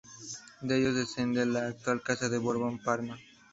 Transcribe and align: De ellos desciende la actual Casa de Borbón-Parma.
De 0.61 0.79
ellos 0.79 0.95
desciende 0.95 1.45
la 1.45 1.67
actual 1.67 2.01
Casa 2.01 2.27
de 2.27 2.39
Borbón-Parma. 2.39 3.19